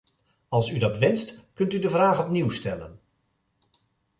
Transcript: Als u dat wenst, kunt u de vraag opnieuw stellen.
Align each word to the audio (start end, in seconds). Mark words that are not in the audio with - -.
Als 0.49 0.69
u 0.71 0.77
dat 0.79 0.97
wenst, 0.97 1.39
kunt 1.53 1.73
u 1.73 1.79
de 1.79 1.89
vraag 1.89 2.19
opnieuw 2.19 2.49
stellen. 2.49 2.99